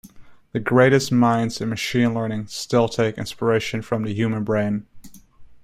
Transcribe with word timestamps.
The 0.51 0.59
greatest 0.59 1.11
minds 1.11 1.61
in 1.61 1.69
machine 1.69 2.15
learning 2.15 2.47
still 2.47 2.89
take 2.89 3.19
inspiration 3.19 3.83
from 3.83 4.01
the 4.01 4.15
human 4.15 4.43
brain. 4.43 4.87